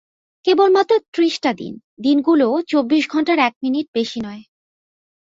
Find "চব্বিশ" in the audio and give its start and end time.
2.67-3.03